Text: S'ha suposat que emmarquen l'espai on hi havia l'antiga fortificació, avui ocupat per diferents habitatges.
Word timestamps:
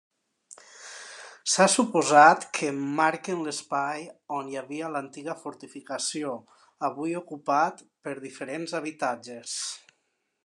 S'ha 1.55 1.65
suposat 1.73 2.47
que 2.57 2.69
emmarquen 2.75 3.43
l'espai 3.47 4.07
on 4.37 4.49
hi 4.53 4.57
havia 4.61 4.89
l'antiga 4.95 5.35
fortificació, 5.43 6.33
avui 6.89 7.15
ocupat 7.23 7.85
per 8.09 8.15
diferents 8.25 8.75
habitatges. 8.81 9.59